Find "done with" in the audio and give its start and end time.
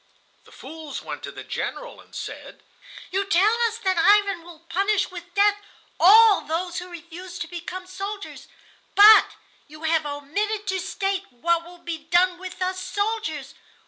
11.99-12.63